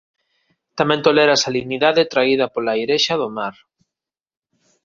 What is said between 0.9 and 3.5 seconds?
tolera salinidade traída pola airexa do